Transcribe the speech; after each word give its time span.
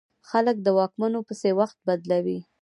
خلک 0.29 0.55
د 0.61 0.67
واکمنو 0.77 1.19
پسې 1.27 1.49
وخت 1.59 1.77
بدلوي. 1.87 2.39